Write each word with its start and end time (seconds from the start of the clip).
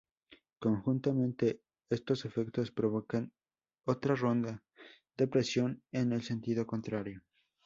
Conjuntamente, 0.57 1.61
estos 1.91 2.25
efectos 2.25 2.71
provocan 2.71 3.23
otra 3.93 4.13
onda 4.33 4.53
de 5.17 5.25
presión 5.33 5.83
en 5.91 6.11
el 6.11 6.23
sentido 6.23 6.65
contrario. 6.65 7.21